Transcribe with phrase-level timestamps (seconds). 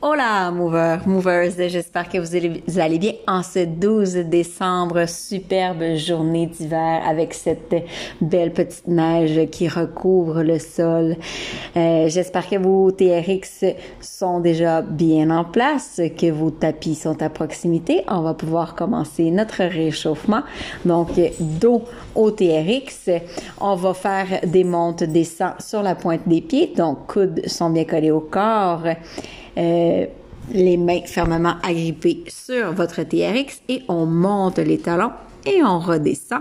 [0.00, 2.36] Hola, movers, movers, j'espère que vous
[2.78, 7.74] allez, bien en ce 12 décembre, superbe journée d'hiver avec cette
[8.20, 11.16] belle petite neige qui recouvre le sol.
[11.76, 13.64] Euh, j'espère que vos TRX
[14.00, 18.04] sont déjà bien en place, que vos tapis sont à proximité.
[18.06, 20.42] On va pouvoir commencer notre réchauffement.
[20.84, 21.08] Donc,
[21.40, 21.82] dos
[22.14, 23.10] au TRX.
[23.60, 26.72] On va faire des montes, descends sur la pointe des pieds.
[26.76, 28.84] Donc, coudes sont bien collés au corps.
[29.58, 30.06] Euh,
[30.50, 35.12] les mains fermement agrippées sur votre TRX et on monte les talons
[35.44, 36.40] et on redescend.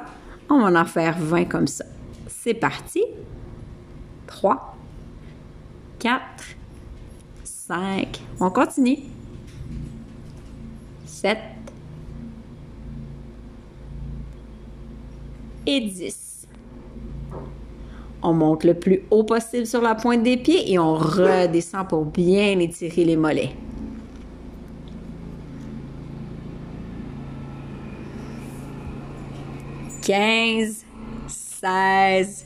[0.49, 1.83] On va en faire 20 comme ça.
[2.27, 3.03] C'est parti.
[4.27, 4.77] 3,
[5.99, 6.21] 4,
[7.43, 8.21] 5.
[8.39, 8.99] On continue.
[11.05, 11.37] 7
[15.65, 16.26] et 10.
[18.23, 22.05] On monte le plus haut possible sur la pointe des pieds et on redescend pour
[22.05, 23.51] bien étirer les mollets.
[30.07, 30.85] 15,
[31.27, 32.45] 16,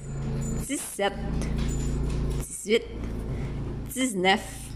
[0.67, 1.13] 17,
[2.65, 2.81] 18,
[3.93, 4.70] 19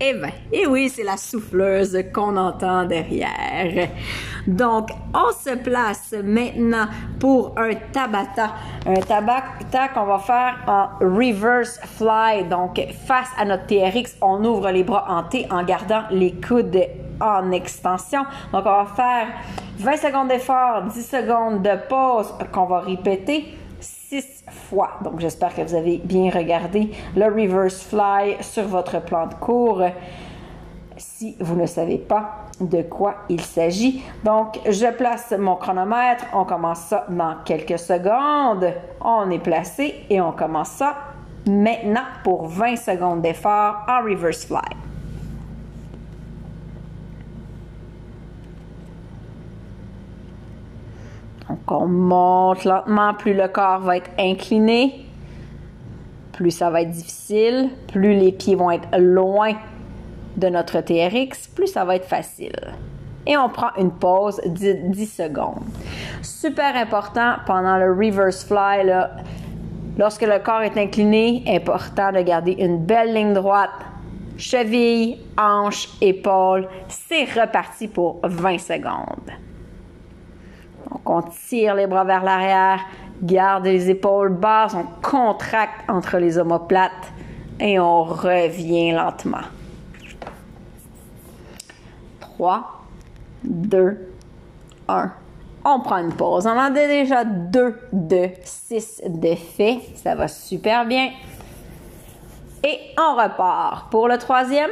[0.00, 0.28] et 20.
[0.52, 3.88] Et oui, c'est la souffleuse qu'on entend derrière.
[4.46, 6.86] Donc, on se place maintenant
[7.18, 8.54] pour un tabata.
[8.86, 12.44] Un tabata qu'on va faire en reverse fly.
[12.44, 16.84] Donc, face à notre TRX, on ouvre les bras en T en gardant les coudes
[17.20, 18.22] en extension.
[18.52, 19.26] Donc, on va faire
[19.78, 23.56] 20 secondes d'effort, 10 secondes de pause qu'on va répéter
[24.20, 24.90] 6 fois.
[25.02, 29.82] Donc, j'espère que vous avez bien regardé le reverse fly sur votre plan de cours.
[30.96, 34.02] Si vous ne savez pas de quoi il s'agit.
[34.22, 36.24] Donc, je place mon chronomètre.
[36.32, 38.72] On commence ça dans quelques secondes.
[39.00, 40.94] On est placé et on commence ça
[41.46, 44.83] maintenant pour 20 secondes d'effort en reverse fly.
[51.54, 55.06] Donc, on monte lentement, plus le corps va être incliné,
[56.32, 59.52] plus ça va être difficile, plus les pieds vont être loin
[60.36, 62.74] de notre TRX, plus ça va être facile.
[63.24, 65.62] Et on prend une pause de 10 secondes.
[66.22, 68.90] Super important pendant le reverse fly,
[69.96, 73.70] lorsque le corps est incliné, important de garder une belle ligne droite.
[74.36, 79.30] Cheville, hanche, épaule, c'est reparti pour 20 secondes.
[81.06, 82.80] On tire les bras vers l'arrière,
[83.22, 87.12] garde les épaules basses, on contracte entre les omoplates
[87.60, 89.44] et on revient lentement.
[92.20, 92.84] 3,
[93.44, 94.08] 2,
[94.88, 95.12] 1.
[95.66, 96.46] On prend une pause.
[96.46, 99.80] On en a déjà 2 de 6 de fait.
[99.94, 101.10] Ça va super bien.
[102.62, 103.90] Et on repart.
[103.90, 104.70] Pour le troisième,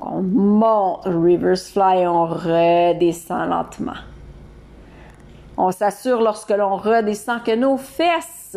[0.00, 3.98] on monte, reverse fly, on redescend lentement.
[5.56, 8.56] On s'assure lorsque l'on redescend que nos fesses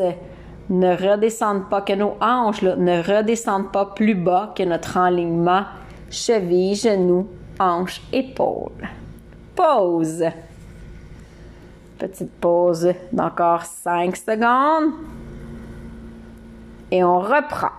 [0.70, 5.64] ne redescendent pas, que nos hanches ne redescendent pas plus bas que notre enlignement
[6.10, 7.28] cheville, genou,
[7.60, 8.88] hanche, épaule.
[9.56, 10.26] Pause.
[11.98, 14.94] Petite pause d'encore 5 secondes.
[16.92, 17.72] Et on reprend.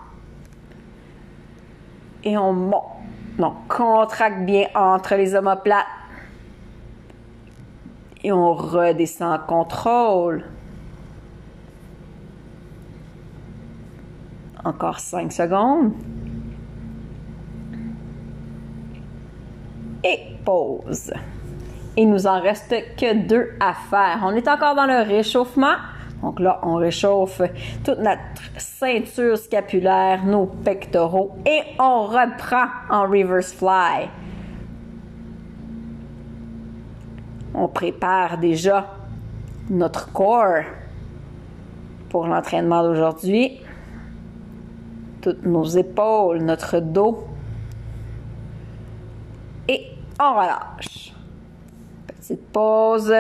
[2.25, 2.94] Et on monte.
[3.39, 5.87] Donc, contracte bien entre les omoplates.
[8.23, 10.45] Et on redescend contrôle.
[14.65, 15.93] Encore 5 secondes.
[20.03, 21.13] Et pause.
[21.97, 24.21] Il nous en reste que deux à faire.
[24.25, 25.77] On est encore dans le réchauffement.
[26.25, 27.43] Donc là, on réchauffe
[27.85, 28.19] toute notre
[28.57, 34.09] ceinture scapulaire, nos pectoraux et on reprend en reverse fly.
[37.53, 38.87] On prépare déjà
[39.69, 40.65] notre corps
[42.09, 43.61] pour l'entraînement d'aujourd'hui.
[45.21, 47.27] Toutes nos épaules, notre dos.
[49.69, 49.89] Et
[50.19, 51.13] on relâche.
[52.07, 53.13] Petite pause.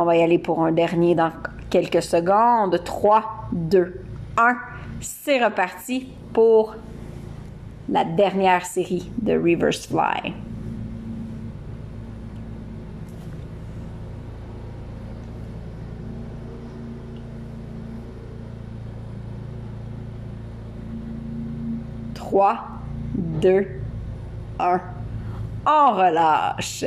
[0.00, 1.30] On va y aller pour un dernier dans
[1.68, 2.82] quelques secondes.
[2.82, 4.02] 3, 2,
[4.38, 4.56] 1.
[5.02, 6.74] C'est reparti pour
[7.86, 10.32] la dernière série de Reverse Fly.
[22.14, 22.56] Trois,
[23.12, 23.66] deux,
[24.58, 24.80] un.
[25.66, 26.84] On relâche.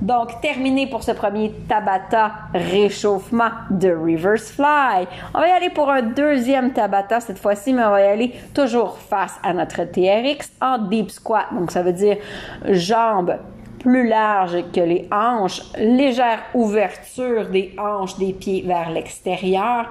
[0.00, 5.06] Donc, terminé pour ce premier Tabata réchauffement de reverse fly.
[5.34, 8.34] On va y aller pour un deuxième Tabata cette fois-ci, mais on va y aller
[8.54, 11.46] toujours face à notre TRX en deep squat.
[11.52, 12.16] Donc, ça veut dire
[12.64, 13.36] jambes
[13.78, 19.86] plus larges que les hanches, légère ouverture des hanches des pieds vers l'extérieur.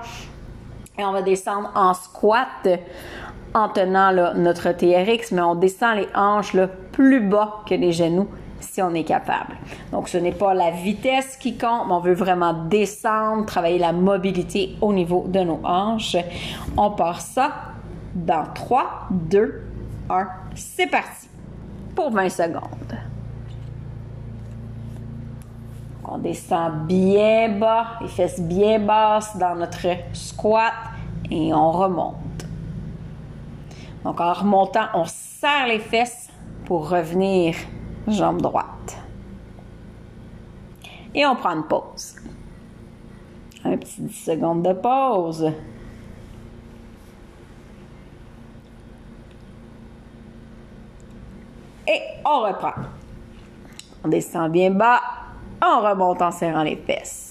[0.98, 2.68] Et on va descendre en squat
[3.53, 6.55] en tenant notre TRX, mais on descend les hanches
[6.91, 8.27] plus bas que les genoux
[8.59, 9.55] si on est capable.
[9.91, 13.93] Donc, ce n'est pas la vitesse qui compte, mais on veut vraiment descendre, travailler la
[13.93, 16.17] mobilité au niveau de nos hanches.
[16.77, 17.51] On part ça
[18.13, 19.61] dans 3, 2,
[20.09, 20.27] 1.
[20.55, 21.29] C'est parti
[21.95, 22.97] pour 20 secondes.
[26.11, 30.73] On descend bien bas, les fesses bien basses dans notre squat
[31.29, 32.28] et on remonte.
[34.03, 36.29] Donc en remontant, on serre les fesses
[36.65, 37.55] pour revenir
[38.07, 38.97] jambe droite.
[41.13, 42.15] Et on prend une pause.
[43.63, 45.51] Un petit 10 secondes de pause.
[51.87, 52.73] Et on reprend.
[54.03, 55.01] On descend bien bas.
[55.61, 57.28] On remonte en serrant les fesses.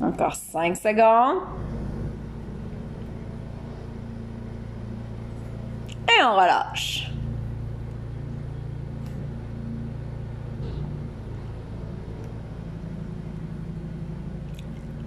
[0.00, 1.42] Encore 5 secondes.
[6.08, 7.10] Et on relâche.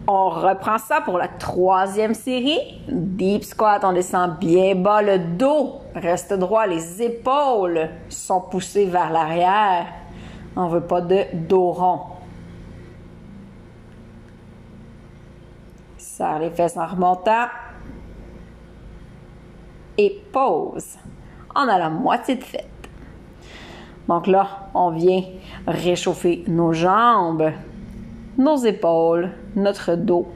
[0.07, 2.81] On reprend ça pour la troisième série.
[2.89, 9.09] Deep squat, on descend bien bas, le dos reste droit, les épaules sont poussées vers
[9.09, 9.85] l'arrière.
[10.55, 12.10] On veut pas de dos rond.
[16.39, 17.47] Les fesses en remontant.
[19.97, 20.97] Et pause.
[21.55, 22.67] On a la moitié de fête.
[24.07, 25.23] Donc là, on vient
[25.67, 27.51] réchauffer nos jambes,
[28.37, 30.27] nos épaules, notre dos.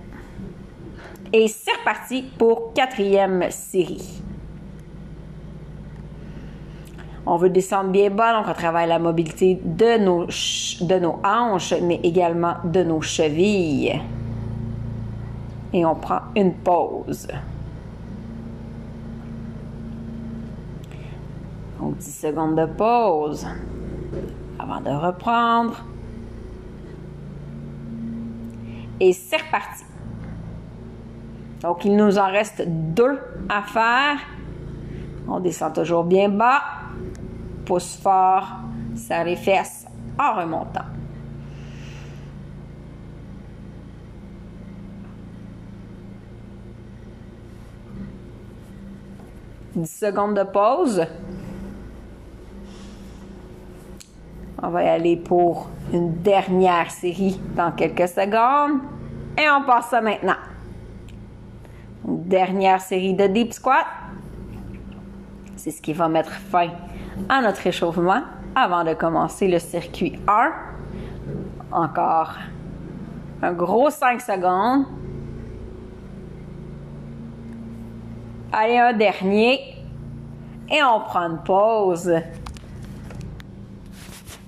[1.34, 4.22] Et c'est reparti pour quatrième série.
[7.26, 11.74] On veut descendre bien bas, donc on travaille la mobilité de nos, de nos hanches,
[11.82, 14.00] mais également de nos chevilles.
[15.76, 17.28] Et on prend une pause.
[21.78, 23.46] Donc 10 secondes de pause
[24.58, 25.84] avant de reprendre.
[29.02, 29.84] Et c'est reparti.
[31.60, 33.20] Donc, il nous en reste deux
[33.50, 34.18] à faire.
[35.28, 36.62] On descend toujours bien bas.
[37.66, 38.48] Pousse fort.
[38.96, 39.86] Serre les fesses
[40.18, 40.95] en remontant.
[49.76, 51.06] Dix secondes de pause.
[54.64, 58.80] On va y aller pour une dernière série dans quelques secondes.
[59.38, 60.38] Et on passe ça maintenant.
[62.06, 63.86] dernière série de deep squat.
[65.58, 66.70] C'est ce qui va mettre fin
[67.28, 68.22] à notre échauffement
[68.56, 70.54] avant de commencer le circuit 1.
[71.74, 72.36] Encore
[73.42, 74.86] un gros 5 secondes.
[78.58, 79.60] Allez, un dernier.
[80.72, 82.10] Et on prend une pause.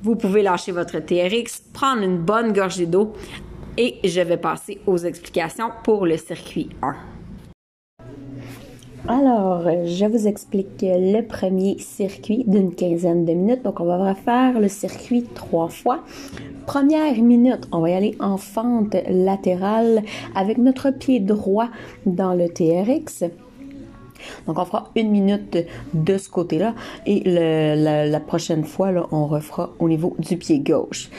[0.02, 3.12] Vous pouvez lâcher votre TRX, prendre une bonne gorgée d'eau
[3.76, 6.96] et je vais passer aux explications pour le circuit 1.
[9.10, 13.64] Alors, je vous explique le premier circuit d'une quinzaine de minutes.
[13.64, 16.06] Donc, on va faire le circuit trois fois.
[16.66, 20.02] Première minute, on va y aller en fente latérale
[20.34, 21.68] avec notre pied droit
[22.06, 23.26] dans le TRX.
[24.46, 25.58] Donc, on fera une minute
[25.94, 31.10] de ce côté-là et la, prochaine fois, on refera au niveau du pied gauche.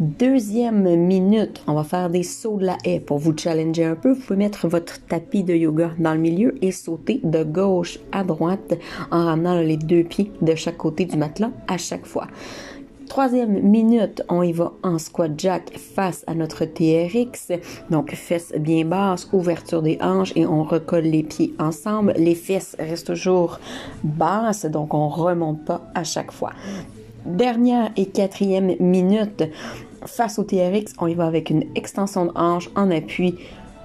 [0.00, 4.12] Deuxième minute, on va faire des sauts de la haie pour vous challenger un peu.
[4.12, 8.24] Vous pouvez mettre votre tapis de yoga dans le milieu et sauter de gauche à
[8.24, 8.74] droite
[9.10, 12.26] en ramenant les deux pieds de chaque côté du matelas à chaque fois.
[13.08, 17.52] Troisième minute, on y va en squat jack face à notre TRX.
[17.90, 22.14] Donc, fesses bien basses, ouverture des hanches et on recolle les pieds ensemble.
[22.16, 23.60] Les fesses restent toujours
[24.02, 26.52] basses, donc on remonte pas à chaque fois.
[27.24, 29.44] Dernière et quatrième minute,
[30.04, 33.36] face au TRX, on y va avec une extension de hanche en appui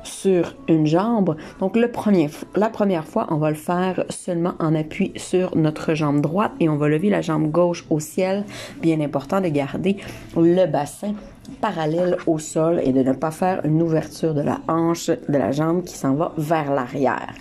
[0.10, 1.36] sur une jambe.
[1.60, 6.52] Donc la première fois, on va le faire seulement en appui sur notre jambe droite
[6.60, 8.44] et on va lever la jambe gauche au ciel.
[8.82, 9.98] Bien important de garder
[10.36, 11.14] le bassin
[11.62, 15.52] parallèle au sol et de ne pas faire une ouverture de la hanche de la
[15.52, 17.34] jambe qui s'en va vers l'arrière.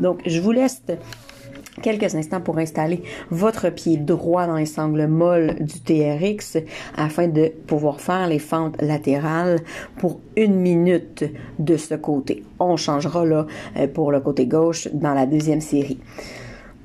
[0.00, 0.82] Donc je vous laisse
[1.82, 6.58] quelques instants pour installer votre pied droit dans les sangles molles du TRX
[6.96, 9.60] afin de pouvoir faire les fentes latérales
[9.98, 11.24] pour une minute
[11.58, 12.44] de ce côté.
[12.58, 16.00] On changera là euh, pour le côté gauche dans la deuxième série.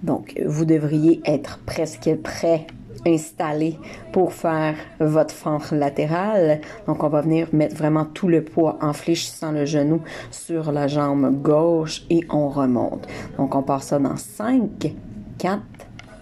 [0.03, 2.67] Donc, vous devriez être presque prêt
[3.05, 3.77] installé
[4.11, 6.61] pour faire votre fente latérale.
[6.87, 10.01] Donc, on va venir mettre vraiment tout le poids en fléchissant le genou
[10.31, 13.07] sur la jambe gauche et on remonte.
[13.37, 14.93] Donc, on part ça dans 5,
[15.37, 15.61] 4,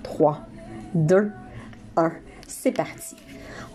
[0.04, 0.40] 3,
[0.94, 1.32] 2,
[1.96, 2.12] 1.
[2.48, 3.16] C'est parti.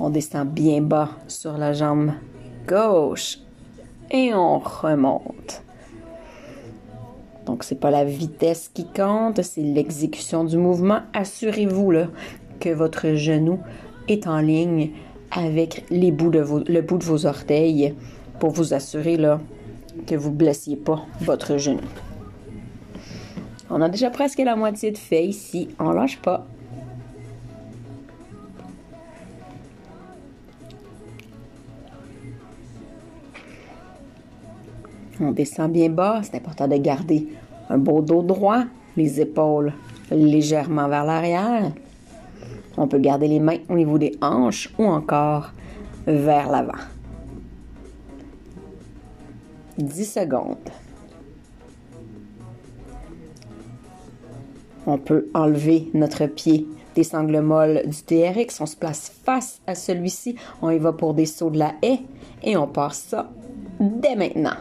[0.00, 2.12] On descend bien bas sur la jambe
[2.66, 3.38] gauche
[4.10, 5.62] et on remonte.
[7.46, 11.00] Donc, c'est pas la vitesse qui compte, c'est l'exécution du mouvement.
[11.12, 12.06] Assurez-vous là,
[12.62, 13.58] que votre genou
[14.08, 14.92] est en ligne
[15.32, 17.92] avec le bout de vos orteils
[18.38, 19.40] pour vous assurer là,
[20.06, 21.80] que vous ne blessiez pas votre genou.
[23.68, 25.70] On a déjà presque la moitié de fait ici.
[25.80, 26.46] On lâche pas.
[35.20, 36.20] On descend bien bas.
[36.22, 37.28] C'est important de garder
[37.70, 38.64] un beau dos droit,
[38.96, 39.72] les épaules
[40.10, 41.72] légèrement vers l'arrière.
[42.76, 45.52] On peut garder les mains au niveau des hanches ou encore
[46.06, 46.78] vers l'avant.
[49.78, 50.70] 10 secondes.
[54.86, 58.60] On peut enlever notre pied des sangles molles du TRX.
[58.60, 60.36] On se place face à celui-ci.
[60.60, 62.00] On y va pour des sauts de la haie
[62.42, 63.30] et on passe ça
[63.78, 64.56] dès maintenant.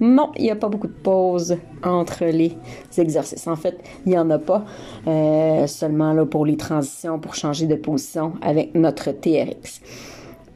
[0.00, 2.56] Non, il n'y a pas beaucoup de pauses entre les
[2.96, 3.46] exercices.
[3.46, 4.64] En fait, il n'y en a pas.
[5.06, 9.82] Euh, seulement là pour les transitions, pour changer de position avec notre TRX.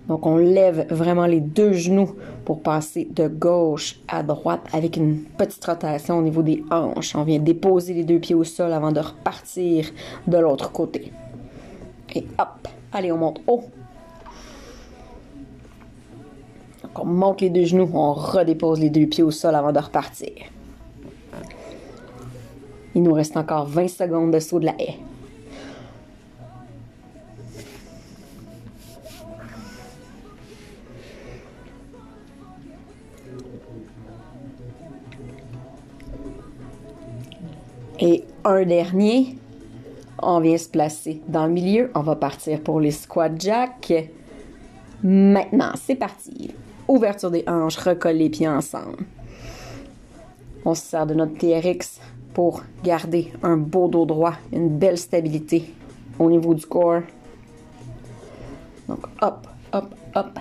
[0.09, 5.23] Donc, on lève vraiment les deux genoux pour passer de gauche à droite avec une
[5.23, 7.15] petite rotation au niveau des hanches.
[7.15, 9.87] On vient déposer les deux pieds au sol avant de repartir
[10.27, 11.11] de l'autre côté.
[12.15, 13.65] Et hop, allez, on monte haut.
[16.97, 20.33] On monte les deux genoux, on redépose les deux pieds au sol avant de repartir.
[22.95, 24.97] Il nous reste encore 20 secondes de saut de la haie.
[38.01, 39.39] Et un dernier,
[40.23, 41.91] on vient se placer dans le milieu.
[41.95, 44.11] On va partir pour les squat jacks.
[45.03, 46.55] Maintenant, c'est parti
[46.89, 49.05] ouverture des hanches, recolle les pieds ensemble.
[50.65, 52.01] On se sert de notre TRX
[52.33, 55.73] pour garder un beau dos droit, une belle stabilité
[56.19, 57.03] au niveau du corps.
[58.89, 60.39] Donc, hop, hop, hop.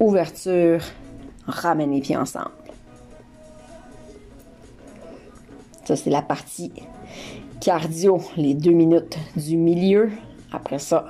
[0.00, 0.80] ouverture,
[1.46, 2.50] ramène les pieds ensemble.
[5.84, 6.72] Ça, c'est la partie
[7.60, 10.10] cardio, les deux minutes du milieu.
[10.52, 11.06] Après ça,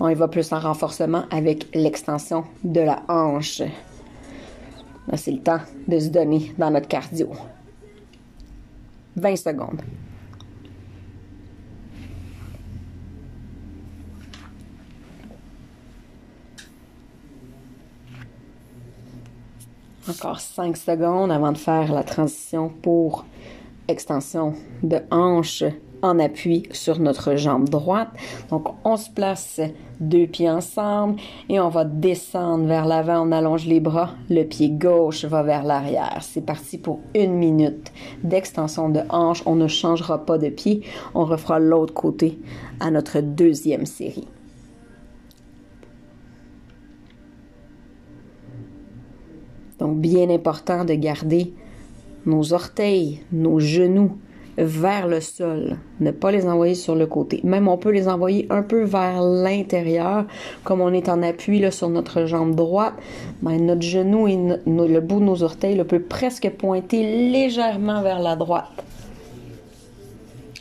[0.00, 3.62] on y va plus en renforcement avec l'extension de la hanche.
[5.14, 7.30] C'est le temps de se donner dans notre cardio.
[9.16, 9.82] 20 secondes.
[20.08, 23.26] Encore 5 secondes avant de faire la transition pour
[23.88, 25.64] extension de hanche
[26.02, 28.10] en appui sur notre jambe droite.
[28.50, 29.60] Donc, on se place
[30.00, 33.26] deux pieds ensemble et on va descendre vers l'avant.
[33.26, 34.10] On allonge les bras.
[34.30, 36.18] Le pied gauche va vers l'arrière.
[36.22, 39.42] C'est parti pour une minute d'extension de hanche.
[39.46, 40.82] On ne changera pas de pied.
[41.14, 42.38] On refera l'autre côté
[42.80, 44.28] à notre deuxième série.
[49.78, 51.54] Donc, bien important de garder
[52.26, 54.18] nos orteils, nos genoux,
[54.58, 57.40] vers le sol, ne pas les envoyer sur le côté.
[57.44, 60.24] Même on peut les envoyer un peu vers l'intérieur,
[60.64, 62.94] comme on est en appui là, sur notre jambe droite.
[63.42, 64.36] Ben, notre genou et
[64.66, 68.84] le bout de nos orteils peut presque pointer légèrement vers la droite.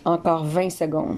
[0.06, 1.18] Encore 20 secondes.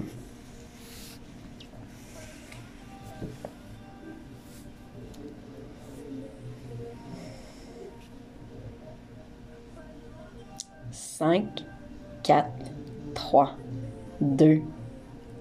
[10.90, 11.64] Cinq,
[12.22, 12.69] quatre,
[13.30, 13.52] 3,
[14.20, 14.60] 2,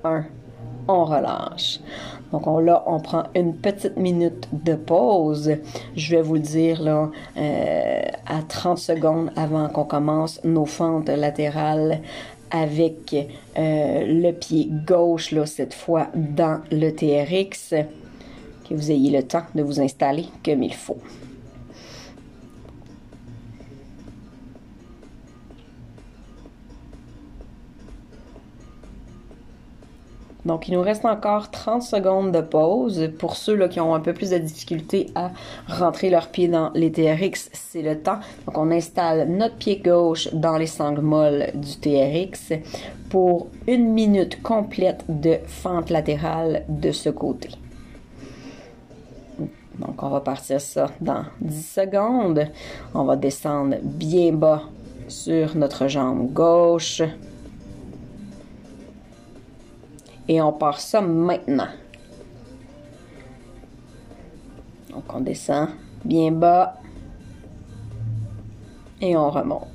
[0.04, 0.26] 1.
[0.88, 1.80] On relâche.
[2.32, 5.56] Donc on, là, on prend une petite minute de pause.
[5.96, 11.10] Je vais vous le dire là, euh, à 30 secondes avant qu'on commence nos fentes
[11.10, 12.02] latérales
[12.52, 13.16] avec
[13.58, 17.74] euh, le pied gauche, là, cette fois dans le TRX,
[18.70, 21.00] que vous ayez le temps de vous installer comme il faut.
[30.46, 33.10] Donc, il nous reste encore 30 secondes de pause.
[33.20, 35.32] Pour ceux là, qui ont un peu plus de difficulté à
[35.68, 38.20] rentrer leurs pieds dans les TRX, c'est le temps.
[38.46, 42.54] Donc, on installe notre pied gauche dans les sangles molles du TRX
[43.10, 47.50] pour une minute complète de fente latérale de ce côté.
[49.80, 52.48] Donc, on va partir ça dans 10 secondes.
[52.94, 54.64] On va descendre bien bas
[55.08, 57.02] sur notre jambe gauche.
[60.30, 61.70] Et on part ça maintenant.
[64.92, 65.70] Donc on descend
[66.06, 66.76] bien bas.
[69.02, 69.68] Et on remonte.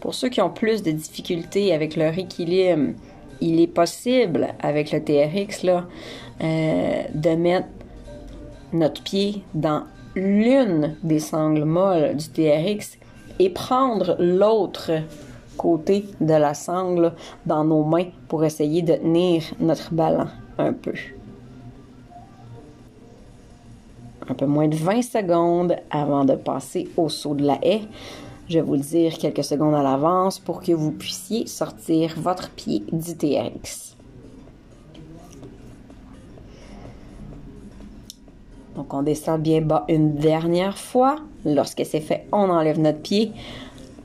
[0.00, 2.94] Pour ceux qui ont plus de difficultés avec leur équilibre,
[3.42, 5.86] il est possible avec le TRX là,
[6.40, 7.68] euh, de mettre
[8.72, 9.82] notre pied dans
[10.16, 12.98] l'une des sangles molles du TRX
[13.38, 14.90] et prendre l'autre
[15.56, 17.12] côté de la sangle
[17.44, 20.26] dans nos mains pour essayer de tenir notre ballon
[20.58, 20.94] un peu.
[24.28, 27.82] Un peu moins de 20 secondes avant de passer au saut de la haie.
[28.48, 32.50] Je vais vous le dire quelques secondes à l'avance pour que vous puissiez sortir votre
[32.50, 33.95] pied du TRX.
[38.76, 41.16] Donc on descend bien bas une dernière fois.
[41.44, 43.32] Lorsque c'est fait, on enlève notre pied.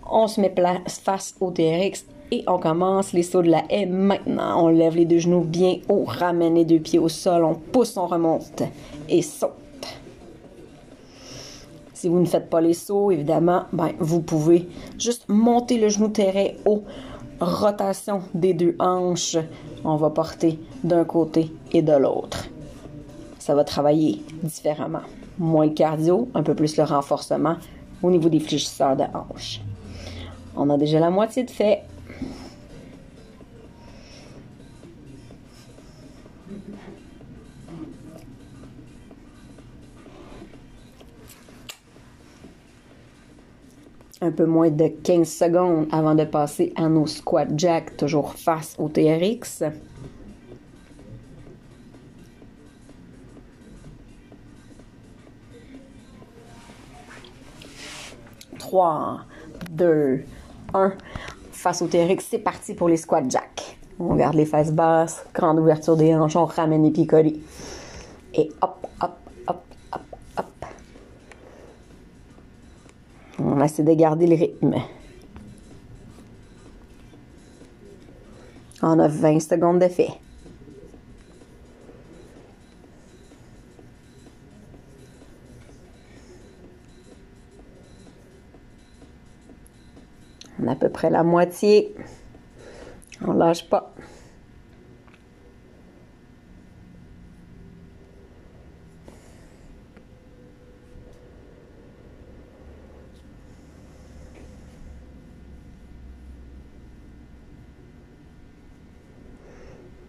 [0.10, 3.86] On se met place face au TRX et on commence les sauts de la haie
[3.86, 4.66] maintenant.
[4.66, 7.98] On lève les deux genoux bien haut, ramène les deux pieds au sol, on pousse,
[7.98, 8.63] on remonte
[9.10, 9.51] et saute.
[11.94, 16.08] Si vous ne faites pas les sauts, évidemment, ben, vous pouvez juste monter le genou
[16.08, 16.84] terrain haut.
[17.40, 19.38] Rotation des deux hanches.
[19.84, 22.48] On va porter d'un côté et de l'autre
[23.41, 25.01] ça va travailler différemment.
[25.39, 27.55] Moins le cardio, un peu plus le renforcement
[28.03, 29.62] au niveau des fléchisseurs de hanches.
[30.55, 31.81] On a déjà la moitié de fait.
[44.24, 48.75] un peu moins de 15 secondes avant de passer à nos squat jack, toujours face
[48.77, 49.63] au TRX.
[58.72, 59.20] 3,
[59.72, 60.24] 2,
[60.74, 60.94] 1.
[61.51, 63.77] Face au TRX, c'est parti pour les squat jack.
[64.00, 67.05] On garde les fesses basses, grande ouverture des hanches, on ramène les pieds.
[68.34, 70.01] Et hop, hop, hop, hop,
[70.38, 70.66] hop.
[73.40, 74.75] On essaie de garder le rythme.
[78.81, 80.12] On a 20 secondes d'effet.
[80.12, 80.30] On
[91.09, 91.96] la moitié.
[93.25, 93.94] On lâche pas.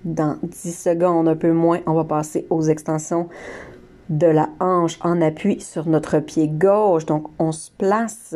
[0.05, 3.29] Dans 10 secondes, un peu moins, on va passer aux extensions
[4.09, 7.07] de la hanche en appui sur notre pied gauche.
[7.07, 8.35] Donc, on se place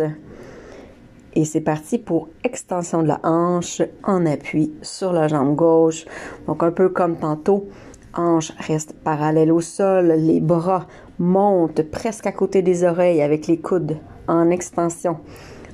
[1.36, 6.06] et c'est parti pour extension de la hanche en appui sur la jambe gauche.
[6.46, 7.68] Donc un peu comme tantôt,
[8.14, 10.86] hanche reste parallèle au sol, les bras
[11.18, 15.18] montent presque à côté des oreilles avec les coudes en extension.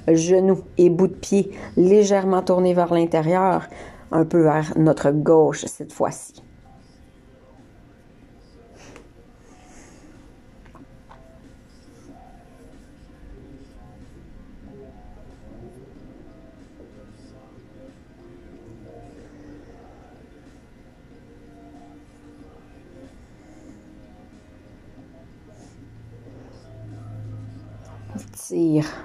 [0.09, 3.69] Genoux et bout de pied légèrement tournés vers l'intérieur,
[4.11, 6.43] un peu vers notre gauche cette fois-ci.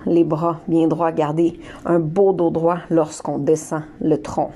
[0.06, 4.52] Les bras bien droits, garder un beau dos droit lorsqu'on descend le tronc.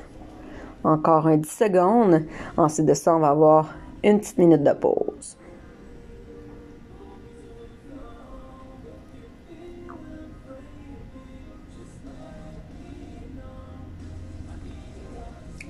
[0.84, 2.24] Encore un 10 secondes.
[2.58, 3.74] Ensuite de ça, on va avoir
[4.04, 5.38] une petite minute de pause.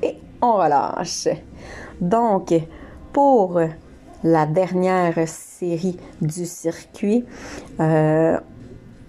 [0.01, 1.27] Et on relâche.
[1.99, 2.53] Donc,
[3.13, 3.59] pour
[4.23, 7.25] la dernière série du circuit,
[7.79, 8.39] euh,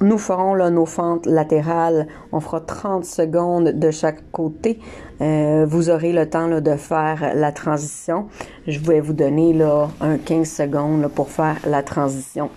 [0.02, 2.06] nous ferons nos fentes latérales.
[2.32, 4.80] On fera 30 secondes de chaque côté.
[5.20, 8.26] Euh, vous aurez le temps de faire la transition.
[8.66, 9.56] Je vais vous donner
[10.00, 12.50] un 15 secondes pour faire la transition.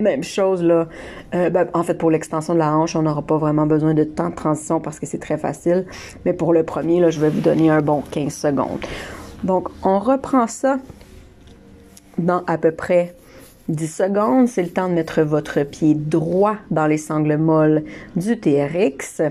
[0.00, 0.88] Même chose là.
[1.34, 4.04] Euh, ben, en fait, pour l'extension de la hanche, on n'aura pas vraiment besoin de
[4.04, 5.86] temps de transition parce que c'est très facile.
[6.24, 8.84] Mais pour le premier, je vais vous donner un bon 15 secondes.
[9.44, 10.78] Donc, on reprend ça
[12.18, 13.14] dans à peu près
[13.72, 14.48] 10 secondes.
[14.48, 17.84] C'est le temps de mettre votre pied droit dans les sangles molles
[18.16, 19.22] du TRX.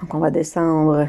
[0.00, 1.08] Donc, on va descendre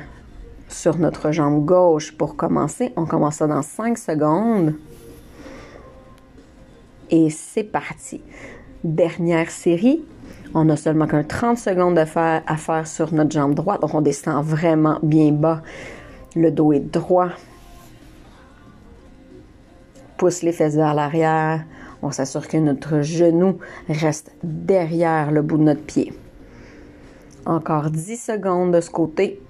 [0.67, 2.91] sur notre jambe gauche pour commencer.
[2.97, 4.75] On commence ça dans 5 secondes.
[7.09, 8.21] Et c'est parti.
[8.83, 10.03] Dernière série.
[10.53, 13.81] On a seulement qu'un 30 secondes à faire sur notre jambe droite.
[13.81, 15.61] Donc, on descend vraiment bien bas.
[16.35, 17.29] Le dos est droit.
[20.17, 21.65] Pousse les fesses vers l'arrière.
[22.01, 26.13] On s'assure que notre genou reste derrière le bout de notre pied.
[27.45, 29.41] Encore 10 secondes de ce côté.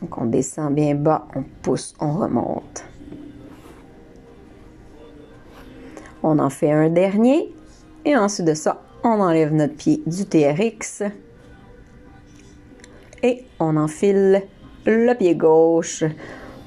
[0.00, 2.84] Donc on descend bien bas, on pousse, on remonte.
[6.22, 7.52] On en fait un dernier
[8.04, 11.02] et ensuite de ça, on enlève notre pied du TRX
[13.22, 14.42] et on enfile
[14.86, 16.04] le pied gauche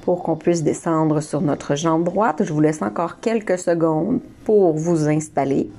[0.02, 2.44] pour qu'on puisse descendre sur notre jambe droite.
[2.44, 5.70] Je vous laisse encore quelques secondes pour vous installer.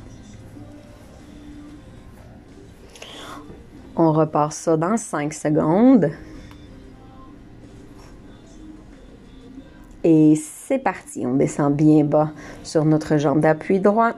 [3.97, 6.11] On repart ça dans 5 secondes.
[10.05, 12.31] Et c'est parti, on descend bien bas
[12.63, 14.13] sur notre jambe d'appui droit.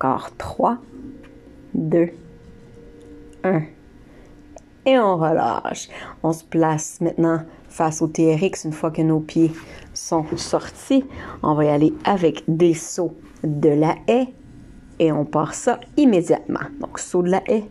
[0.00, 0.78] Encore 3,
[1.74, 2.10] 2,
[3.42, 3.62] 1.
[4.86, 5.88] Et on relâche.
[6.22, 9.50] On se place maintenant face au TRX une fois que nos pieds
[9.94, 11.04] sont sortis.
[11.42, 14.28] On va y aller avec des sauts de la haie
[15.00, 16.60] et on part ça immédiatement.
[16.80, 17.64] Donc saut de la haie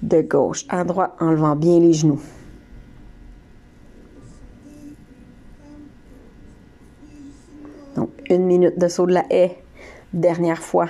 [0.00, 2.22] de gauche à droite en levant bien les genoux.
[7.96, 9.62] Donc une minute de saut de la haie.
[10.14, 10.88] Dernière fois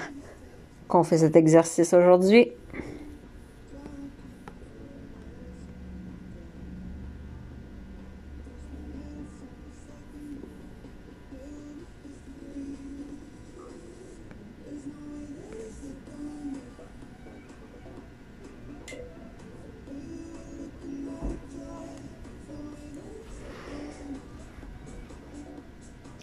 [0.90, 2.53] qu'on fait cet exercice aujourd'hui.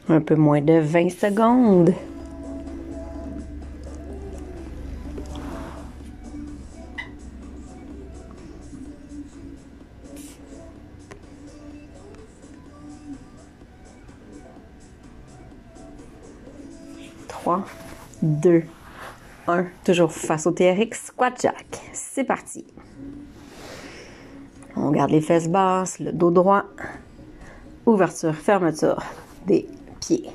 [0.09, 1.93] Un peu moins de 20 secondes.
[19.47, 21.65] 1, toujours face au TRX, squat jack.
[21.93, 22.65] C'est parti.
[24.75, 26.65] On garde les fesses basses, le dos droit.
[27.85, 29.03] Ouverture, fermeture
[29.45, 29.67] des
[29.99, 30.29] pieds.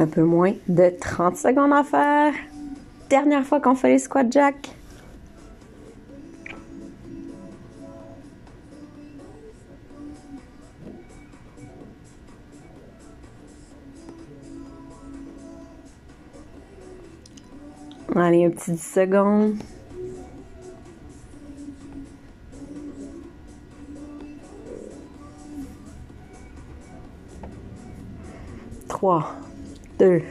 [0.00, 2.32] Un peu moins de 30 secondes à faire.
[3.10, 4.74] Dernière fois qu'on fait les squat jack.
[18.16, 19.56] Allez, un petit 10 secondes.
[28.88, 29.34] Trois,
[30.00, 30.22] deux,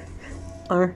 [0.72, 0.90] un.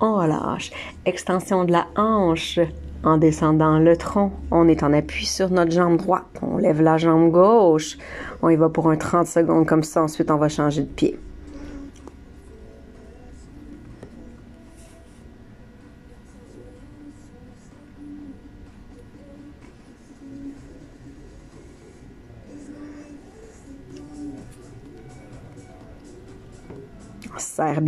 [0.00, 0.70] On relâche.
[1.06, 2.60] Extension de la hanche
[3.02, 4.32] en descendant le tronc.
[4.50, 6.26] On est en appui sur notre jambe droite.
[6.42, 7.96] On lève la jambe gauche.
[8.42, 10.02] On y va pour un 30 secondes comme ça.
[10.02, 11.18] Ensuite, on va changer de pied.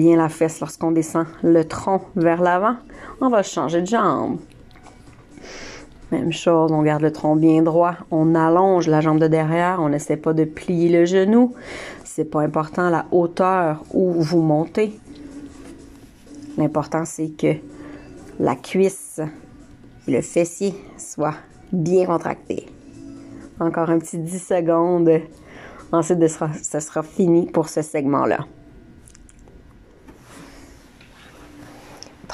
[0.09, 2.77] La fesse lorsqu'on descend le tronc vers l'avant.
[3.21, 4.39] On va changer de jambe.
[6.11, 9.91] Même chose, on garde le tronc bien droit, on allonge la jambe de derrière, on
[9.91, 11.55] n'essaie pas de plier le genou.
[12.05, 14.99] C'est pas important la hauteur où vous montez.
[16.59, 17.55] L'important c'est que
[18.41, 19.21] la cuisse
[20.09, 21.37] et le fessier soient
[21.73, 22.67] bien contractés.
[23.61, 25.11] Encore un petit 10 secondes.
[25.93, 28.47] Ensuite, ce sera fini pour ce segment-là.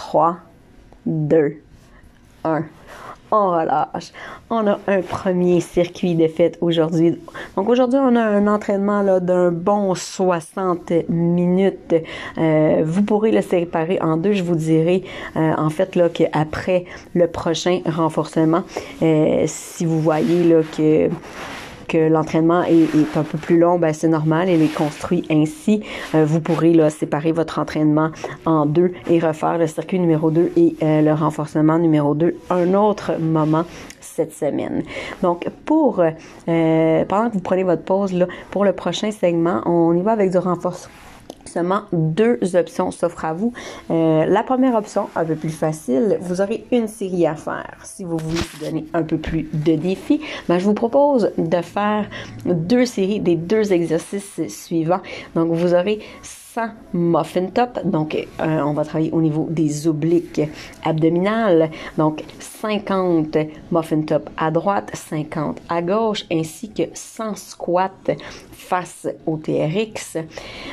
[0.07, 0.37] 3,
[1.05, 1.57] 2,
[2.45, 2.65] 1
[3.33, 4.13] on relâche.
[4.51, 7.19] On a un premier circuit de fête aujourd'hui.
[7.57, 11.97] Donc aujourd'hui, on a un entraînement d'un bon 60 minutes.
[12.39, 14.33] Euh, vous pourrez le séparer en deux.
[14.33, 15.03] Je vous dirai
[15.35, 18.63] euh, en fait qu'après le prochain renforcement,
[19.03, 21.11] euh, si vous voyez là que
[21.87, 25.83] que l'entraînement est, un peu plus long, ben c'est normal, il est construit ainsi.
[26.15, 28.11] Euh, vous pourrez là, séparer votre entraînement
[28.45, 32.75] en deux et refaire le circuit numéro 2 et euh, le renforcement numéro 2 un
[32.75, 33.65] autre moment
[34.01, 34.83] cette semaine.
[35.23, 39.95] Donc, pour, euh, pendant que vous prenez votre pause, là, pour le prochain segment, on
[39.95, 40.93] y va avec du renforcement
[41.93, 43.53] deux options s'offrent à vous.
[43.91, 47.77] Euh, la première option, un peu plus facile, vous aurez une série à faire.
[47.85, 51.63] Si vous voulez vous donner un peu plus de défis, ben, je vous propose de
[51.63, 52.09] faire
[52.45, 55.01] deux séries des deux exercices suivants.
[55.35, 56.01] Donc, vous aurez
[56.93, 57.81] muffin top.
[57.85, 60.43] Donc, euh, on va travailler au niveau des obliques
[60.85, 61.71] abdominales.
[61.99, 63.37] Donc, 50
[63.71, 67.91] muffin top à droite, 50 à gauche, ainsi que 100 squats
[68.53, 70.19] face au TRX.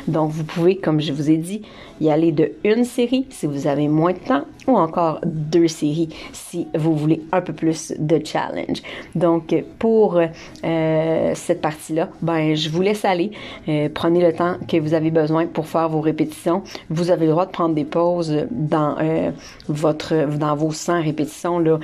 [0.07, 1.61] Donc, vous pouvez, comme je vous ai dit,
[2.01, 6.09] y aller de une série si vous avez moins de temps ou encore deux séries
[6.31, 8.81] si vous voulez un peu plus de challenge.
[9.15, 10.19] Donc, pour
[10.63, 13.31] euh, cette partie-là, ben, je vous laisse aller.
[13.67, 16.63] Euh, prenez le temps que vous avez besoin pour vos répétitions.
[16.89, 19.31] Vous avez le droit de prendre des pauses dans euh,
[19.67, 21.79] votre, dans vos 100 répétitions là,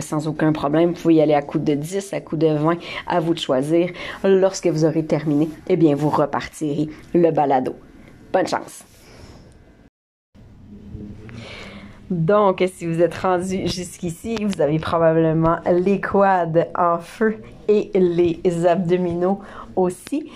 [0.00, 0.90] sans aucun problème.
[0.90, 3.38] Vous pouvez y aller à coup de 10, à coup de 20, à vous de
[3.38, 3.90] choisir.
[4.24, 7.74] Lorsque vous aurez terminé, eh bien, vous repartirez le balado.
[8.32, 8.84] Bonne chance!
[12.12, 18.66] Donc, si vous êtes rendu jusqu'ici, vous avez probablement les quads en feu et les
[18.66, 19.40] abdominaux
[19.76, 20.30] aussi.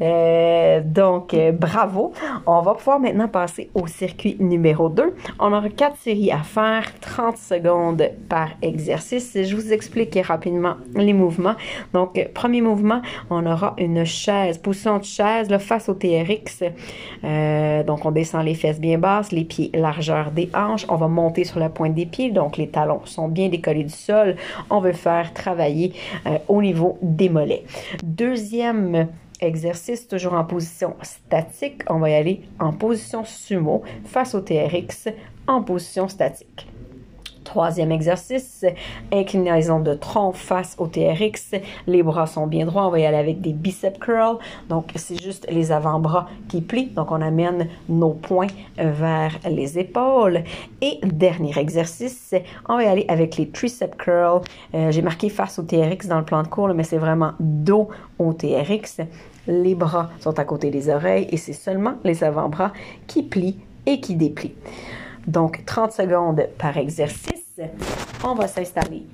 [0.00, 2.12] Euh, donc, euh, bravo.
[2.46, 5.14] On va pouvoir maintenant passer au circuit numéro 2.
[5.38, 9.36] On aura quatre séries à faire, 30 secondes par exercice.
[9.36, 11.54] Je vous explique rapidement les mouvements.
[11.92, 16.64] Donc, premier mouvement, on aura une chaise, position de chaise là, face au TRX.
[17.24, 20.86] Euh, donc, on descend les fesses bien basses, les pieds largeur des hanches.
[20.88, 23.94] On va monter sur la pointe des pieds, donc les talons sont bien décollés du
[23.94, 24.36] sol.
[24.70, 25.92] On veut faire travailler
[26.48, 27.64] au niveau des mollets.
[28.02, 29.08] Deuxième
[29.40, 31.82] exercice toujours en position statique.
[31.88, 35.08] On va y aller en position sumo face au TRX
[35.46, 36.66] en position statique.
[37.44, 38.64] Troisième exercice,
[39.12, 41.54] inclinaison de tronc face au TRX.
[41.86, 42.86] Les bras sont bien droits.
[42.86, 44.38] On va y aller avec des biceps curls.
[44.68, 46.90] Donc, c'est juste les avant-bras qui plient.
[46.94, 50.44] Donc, on amène nos poings vers les épaules.
[50.80, 52.34] Et dernier exercice,
[52.68, 54.42] on va y aller avec les triceps curls.
[54.74, 57.88] Euh, j'ai marqué face au TRX dans le plan de cours, mais c'est vraiment dos
[58.18, 59.00] au TRX.
[59.46, 62.72] Les bras sont à côté des oreilles et c'est seulement les avant-bras
[63.06, 64.54] qui plient et qui déplient.
[65.26, 67.60] Donc, 30 secondes par exercice.
[68.24, 69.06] On va s'installer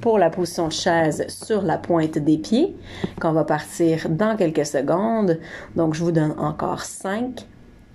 [0.00, 2.76] pour la position de chaise sur la pointe des pieds,
[3.20, 5.40] qu'on va partir dans quelques secondes.
[5.76, 7.46] Donc, je vous donne encore 5,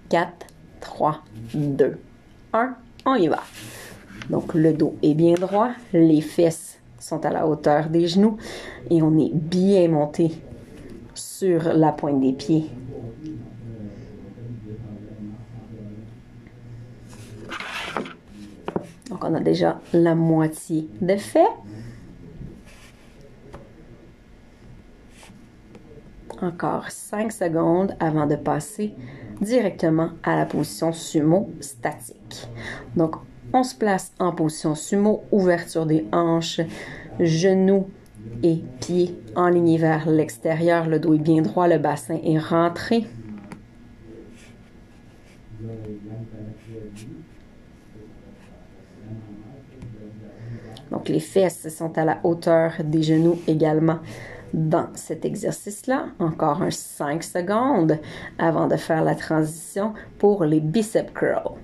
[0.10, 0.32] 4,
[0.82, 1.20] 3,
[1.54, 2.00] 2,
[2.54, 2.76] 1.
[3.06, 3.42] On y va.
[4.30, 8.38] Donc, le dos est bien droit, les fesses sont à la hauteur des genoux
[8.90, 10.32] et on est bien monté
[11.48, 12.70] la pointe des pieds.
[19.10, 21.48] Donc on a déjà la moitié de fait.
[26.42, 28.94] Encore 5 secondes avant de passer
[29.42, 32.48] directement à la position sumo statique.
[32.96, 33.16] Donc
[33.52, 36.62] on se place en position sumo, ouverture des hanches,
[37.20, 37.90] genoux
[38.44, 39.16] et pieds
[39.48, 40.88] ligne vers l'extérieur.
[40.88, 43.06] Le dos est bien droit, le bassin est rentré.
[50.92, 54.00] Donc les fesses sont à la hauteur des genoux également
[54.54, 56.08] dans cet exercice-là.
[56.20, 58.00] Encore un 5 secondes
[58.38, 61.58] avant de faire la transition pour les biceps curls.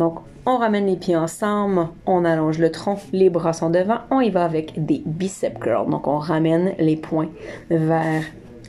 [0.00, 4.20] Donc, on ramène les pieds ensemble, on allonge le tronc, les bras sont devant, on
[4.20, 5.90] y va avec des biceps curls.
[5.90, 7.28] Donc, on ramène les poings
[7.68, 8.22] vers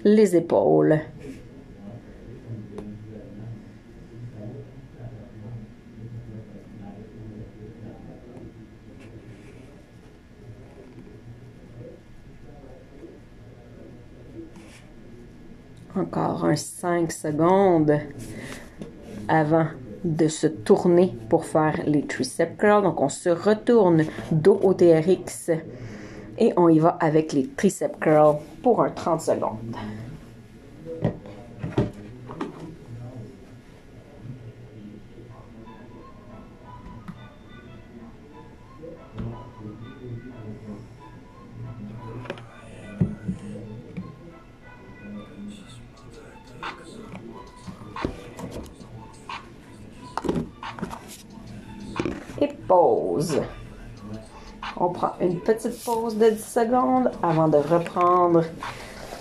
[0.03, 0.99] les épaules.
[15.95, 17.99] Encore un 5 secondes
[19.29, 19.67] avant
[20.03, 22.83] de se tourner pour faire les tricep curls.
[22.83, 25.51] Donc, on se retourne dos au TRX
[26.37, 29.75] et on y va avec les tricep curls pour un 30 secondes.
[52.71, 53.41] Pause.
[54.77, 58.45] On prend une petite pause de 10 secondes avant de reprendre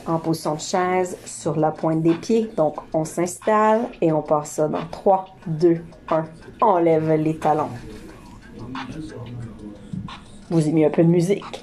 [0.06, 2.48] en position de chaise sur la pointe des pieds.
[2.56, 6.24] Donc, on s'installe et on part ça dans 3, 2, 1.
[6.62, 7.70] On lève les talons.
[10.48, 11.59] Vous aimez un peu de musique?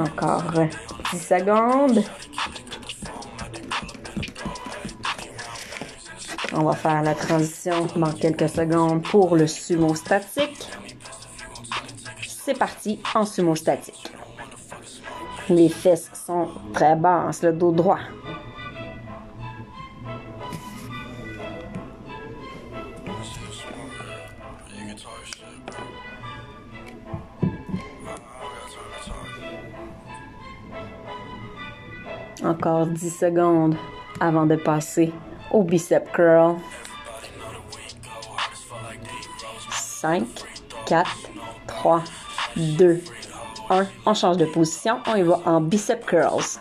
[0.00, 0.52] Encore
[1.12, 2.02] 10 secondes.
[6.54, 10.70] On va faire la transition dans quelques secondes pour le sumo statique.
[12.26, 14.10] C'est parti en sumo statique.
[15.50, 17.98] Les fesses sont très basses, le dos droit.
[32.60, 33.74] Encore 10 secondes
[34.20, 35.14] avant de passer
[35.50, 36.56] au bicep curl.
[39.70, 40.26] 5,
[40.84, 41.10] 4,
[41.66, 42.04] 3,
[42.56, 43.00] 2,
[43.70, 43.86] 1.
[44.04, 44.98] On change de position.
[45.06, 46.60] On y va en bicep curls.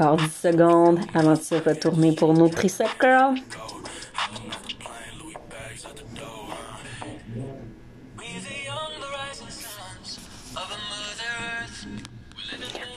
[0.00, 3.34] Encore 10 secondes avant de se retourner pour nos triceps curls.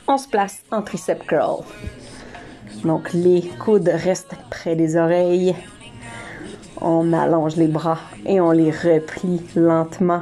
[0.07, 1.65] On se place en triceps curl.
[2.85, 5.57] Donc les coudes restent près des oreilles.
[6.79, 10.21] On allonge les bras et on les replie lentement.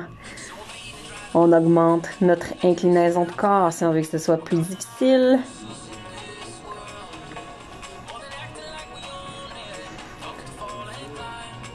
[1.36, 5.41] On augmente notre inclinaison de corps si on veut que ce soit plus difficile.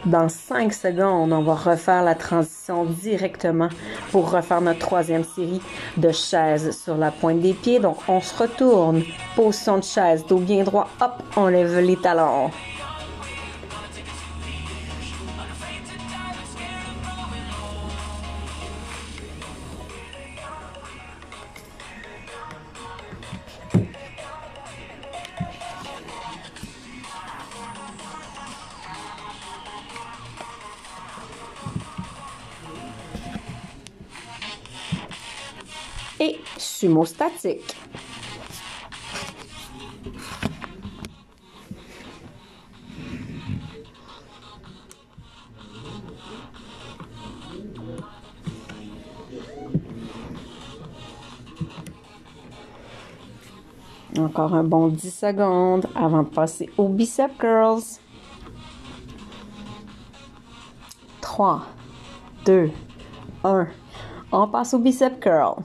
[0.06, 3.68] Dans 5 secondes, on va refaire la transition directement
[4.12, 5.60] pour refaire notre troisième série
[5.96, 7.80] de chaises sur la pointe des pieds.
[7.80, 9.02] Donc, on se retourne,
[9.34, 12.52] position de chaise, dos bien droit, hop, on lève les talons.
[36.76, 37.74] Et sumo statique.
[54.18, 57.82] Encore un bon 10 secondes avant de passer au bicep curls.
[61.20, 61.62] 3,
[62.46, 62.70] 2,
[63.44, 63.66] 1.
[64.32, 65.62] On passe au bicep curl.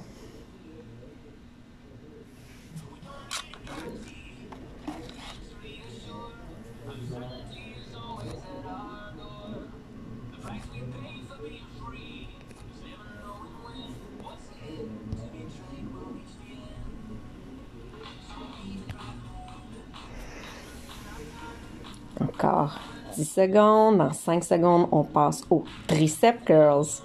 [23.47, 27.01] Dans 5 secondes, on passe au tricep curls.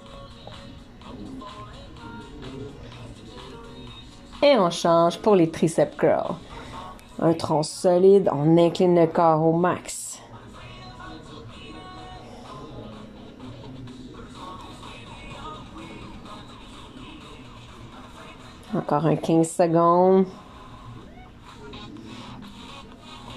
[4.43, 6.35] Et on change pour les triceps curls.
[7.19, 10.21] Un tronc solide, on incline le corps au max.
[18.75, 20.25] Encore un 15 secondes.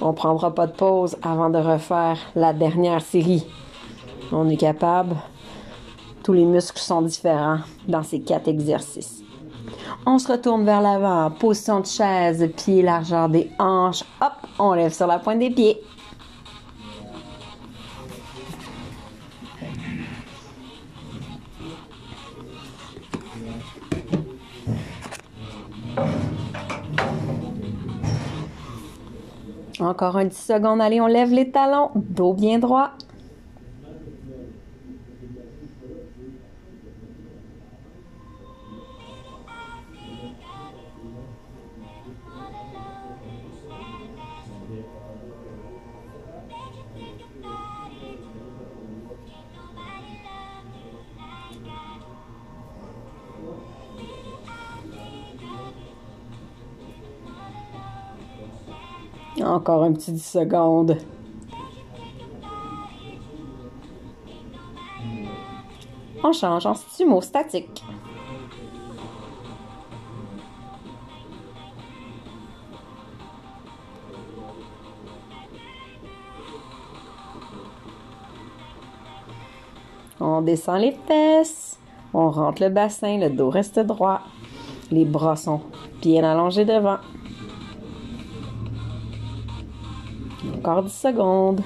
[0.01, 3.47] On prendra pas de pause avant de refaire la dernière série.
[4.33, 5.17] On est capable.
[6.23, 9.23] Tous les muscles sont différents dans ces quatre exercices.
[10.07, 14.05] On se retourne vers l'avant, position de chaise, pied largeur des hanches.
[14.23, 15.81] Hop, on lève sur la pointe des pieds.
[29.91, 30.80] Encore un 10 secondes.
[30.80, 31.91] Allez, on lève les talons.
[31.97, 32.93] Dos bien droit.
[59.43, 60.97] Encore un petit 10 secondes.
[66.22, 67.82] On change en sumo statique.
[80.20, 81.78] On descend les fesses.
[82.12, 84.20] On rentre le bassin, le dos reste droit.
[84.91, 85.62] Les bras sont
[86.03, 86.99] bien allongés devant.
[90.61, 91.63] Encore 10 secondes.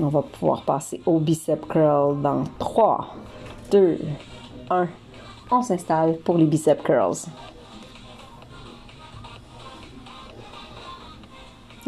[0.00, 3.14] On va pouvoir passer au bicep curl dans 3,
[3.70, 3.98] 2,
[4.70, 4.88] 1.
[5.50, 7.16] On s'installe pour les bicep curls.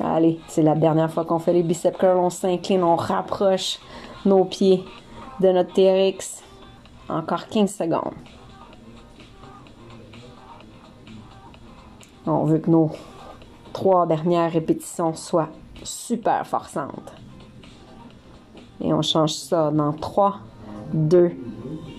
[0.04, 2.18] Allez, c'est la dernière fois qu'on fait les bicep curls.
[2.18, 3.78] On s'incline, on rapproche
[4.26, 4.84] nos pieds
[5.40, 6.42] de notre TRX.
[7.08, 8.12] Encore 15 secondes.
[12.26, 12.90] On veut que nos
[13.72, 15.50] trois dernières répétitions soient
[15.82, 17.12] super forçantes.
[18.80, 20.38] Et on change ça dans 3,
[20.92, 21.32] 2,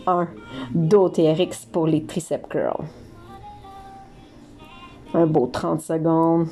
[0.08, 0.28] 1.
[0.72, 2.86] Do TRX pour les triceps curls.
[5.14, 6.48] Un beau 30 secondes.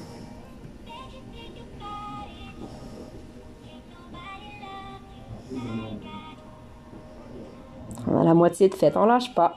[8.10, 9.56] On a la moitié de fait, on lâche pas.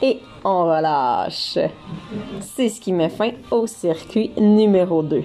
[0.00, 1.58] Et on relâche.
[2.40, 5.24] C'est ce qui met fin au circuit numéro 2.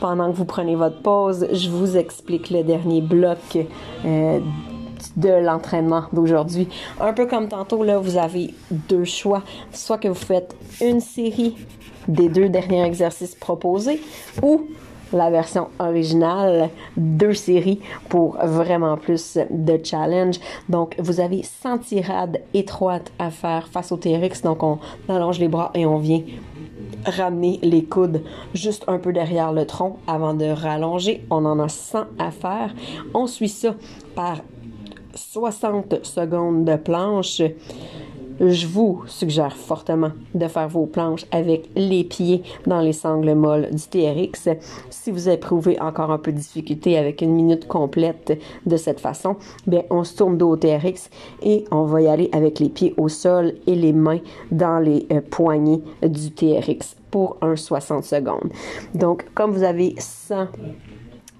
[0.00, 3.38] Pendant que vous prenez votre pause, je vous explique le dernier bloc
[4.04, 4.40] euh,
[5.16, 6.68] de l'entraînement d'aujourd'hui.
[7.00, 9.42] Un peu comme tantôt, là, vous avez deux choix.
[9.72, 11.56] Soit que vous faites une série
[12.08, 14.00] des deux derniers exercices proposés
[14.42, 14.68] ou
[15.14, 20.40] la version originale, deux séries pour vraiment plus de challenge.
[20.68, 24.42] Donc, vous avez 100 tirades étroites à faire face au TRX.
[24.42, 26.22] Donc, on allonge les bras et on vient
[27.06, 28.22] ramener les coudes
[28.54, 31.24] juste un peu derrière le tronc avant de rallonger.
[31.30, 32.74] On en a 100 à faire.
[33.14, 33.74] On suit ça
[34.14, 34.38] par
[35.14, 37.40] 60 secondes de planche
[38.40, 43.68] je vous suggère fortement de faire vos planches avec les pieds dans les sangles molles
[43.70, 44.48] du TRX.
[44.90, 49.36] Si vous éprouvez encore un peu de difficulté avec une minute complète de cette façon,
[49.66, 51.10] bien, on se tourne dos au TRX
[51.42, 54.20] et on va y aller avec les pieds au sol et les mains
[54.50, 58.50] dans les euh, poignées du TRX pour un 60 secondes.
[58.94, 60.48] Donc, comme vous avez 100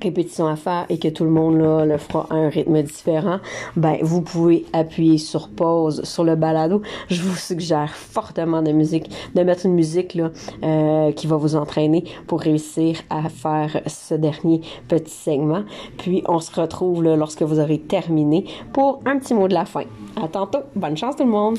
[0.05, 3.39] répétition à faire et que tout le monde là, le fera à un rythme différent,
[3.77, 6.83] ben vous pouvez appuyer sur pause sur le balado.
[7.09, 10.31] Je vous suggère fortement de musique, de mettre une musique là
[10.63, 15.65] euh, qui va vous entraîner pour réussir à faire ce dernier petit segment.
[15.99, 19.65] Puis on se retrouve là, lorsque vous aurez terminé pour un petit mot de la
[19.65, 19.85] fin.
[20.23, 21.59] À tantôt, bonne chance tout le monde.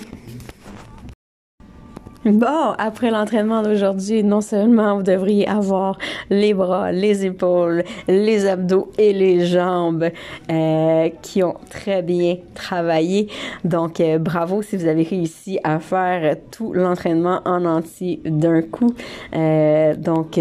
[2.25, 5.99] Bon, après l'entraînement d'aujourd'hui, non seulement vous devriez avoir
[6.31, 10.09] les bras, les épaules, les abdos et les jambes
[10.49, 13.27] euh, qui ont très bien travaillé.
[13.63, 18.95] Donc, euh, bravo si vous avez réussi à faire tout l'entraînement en entier d'un coup.
[19.35, 20.39] Euh, donc,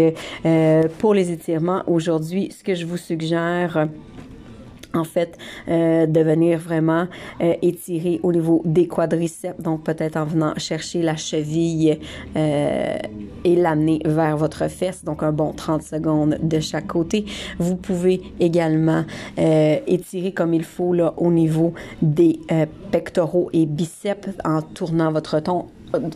[0.97, 3.87] pour les étirements, aujourd'hui, ce que je vous suggère,
[4.95, 5.37] en fait,
[5.67, 7.07] euh, de venir vraiment
[7.41, 11.99] euh, étirer au niveau des quadriceps, donc peut-être en venant chercher la cheville
[12.35, 12.97] euh,
[13.43, 17.25] et l'amener vers votre fesse, donc un bon 30 secondes de chaque côté.
[17.59, 19.03] Vous pouvez également
[19.37, 25.11] euh, étirer comme il faut là au niveau des euh, pectoraux et biceps en tournant
[25.11, 25.65] votre ton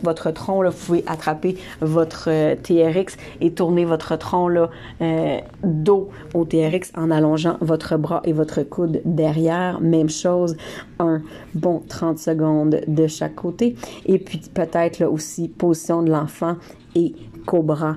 [0.02, 6.10] votre tronc, vous pouvez attraper votre euh, TRX et tourner votre tronc là, euh, dos
[6.34, 9.80] au TRX en allongeant votre bras et votre coude derrière.
[9.80, 10.56] Même chose,
[10.98, 11.22] un
[11.54, 13.76] bon 30 secondes de chaque côté.
[14.06, 16.56] Et puis peut-être là aussi position de l'enfant
[16.94, 17.14] et
[17.46, 17.96] cobra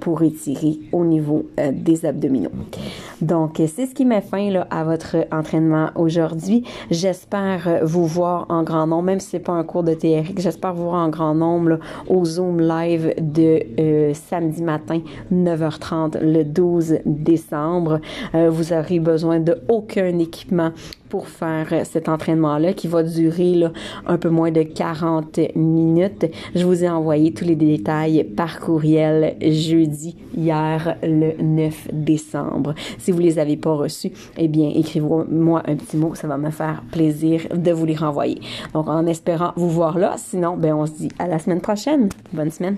[0.00, 2.50] pour étirer au niveau des abdominaux.
[3.20, 6.64] Donc, c'est ce qui met fin là, à votre entraînement aujourd'hui.
[6.90, 10.74] J'espère vous voir en grand nombre, même si c'est pas un cours de TRX, j'espère
[10.74, 11.78] vous voir en grand nombre
[12.08, 15.00] au Zoom live de samedi matin
[15.32, 18.00] 9h30 le 12 décembre.
[18.32, 20.72] vous aurez besoin de aucun équipement
[21.14, 23.72] pour faire euh, cet entraînement-là qui va durer là,
[24.04, 26.26] un peu moins de 40 minutes.
[26.56, 28.58] Je vous ai envoyé tous les détails par
[29.40, 32.74] jeudi, hier, le 9 décembre.
[32.98, 36.14] Si vous les avez pas reçus, eh bien, écrivez-moi un petit mot.
[36.14, 38.40] Ça va me faire plaisir de vous les renvoyer.
[38.72, 40.14] Donc, en espérant vous voir là.
[40.16, 42.08] Sinon, ben, on se dit à la semaine prochaine.
[42.32, 42.76] Bonne semaine.